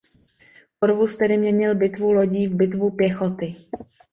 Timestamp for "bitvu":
1.75-2.11, 2.55-2.91